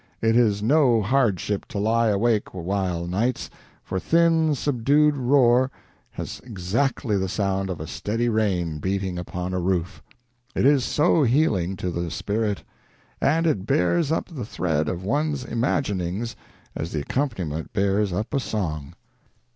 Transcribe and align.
It 0.19 0.35
is 0.35 0.63
no 0.63 1.03
hardship 1.03 1.67
to 1.67 1.77
lie 1.77 2.07
awake 2.07 2.55
awhile 2.55 3.05
nights, 3.05 3.51
for 3.83 3.99
thin 3.99 4.55
subdued 4.55 5.15
roar 5.15 5.69
has 6.13 6.41
exactly 6.43 7.17
the 7.17 7.29
sound 7.29 7.69
of 7.69 7.79
a 7.79 7.85
steady 7.85 8.27
rain 8.27 8.79
beating 8.79 9.19
upon 9.19 9.53
a 9.53 9.59
roof. 9.59 10.01
It 10.55 10.65
is 10.65 10.83
so 10.83 11.21
healing 11.21 11.75
to 11.75 11.91
the 11.91 12.09
spirit; 12.09 12.63
and 13.21 13.45
it 13.45 13.67
bears 13.67 14.11
up 14.11 14.25
the 14.27 14.43
thread 14.43 14.89
of 14.89 15.03
one's 15.03 15.45
imaginings 15.45 16.35
as 16.75 16.91
the 16.93 17.01
accompaniment 17.01 17.71
bears 17.71 18.11
up 18.11 18.33
a 18.33 18.39
song." 18.39 18.95